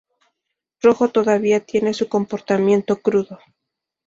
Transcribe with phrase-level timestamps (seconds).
[0.81, 3.37] Rojo todavía tiene su comportamiento crudo.